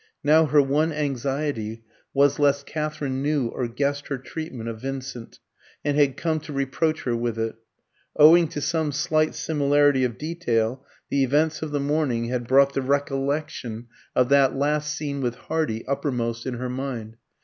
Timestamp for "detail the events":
10.17-11.61